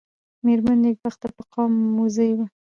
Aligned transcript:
مېرمن 0.45 0.77
نېکبخته 0.85 1.27
په 1.35 1.43
قوم 1.53 1.71
مموزۍ 1.85 2.31
وه. 2.37 2.45